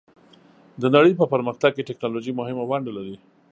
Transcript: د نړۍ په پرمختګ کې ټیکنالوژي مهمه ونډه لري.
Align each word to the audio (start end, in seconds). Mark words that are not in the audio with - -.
د 0.81 0.83
نړۍ 0.95 1.13
په 1.17 1.25
پرمختګ 1.33 1.71
کې 1.75 1.87
ټیکنالوژي 1.89 2.31
مهمه 2.39 2.63
ونډه 2.67 2.91
لري. 2.97 3.15